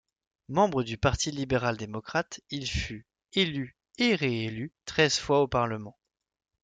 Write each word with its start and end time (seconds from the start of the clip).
Membre 0.49 0.81
du 0.81 0.97
Parti 0.97 1.29
libéral 1.29 1.77
démocrate, 1.77 2.41
il 2.49 2.65
fut, 2.67 3.05
élu 3.33 3.75
et 3.99 4.15
réélu 4.15 4.71
treize 4.87 5.19
fois 5.19 5.41
au 5.41 5.47
parlement. 5.47 5.95